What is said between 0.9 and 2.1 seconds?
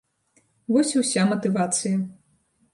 і ўся матывацыя.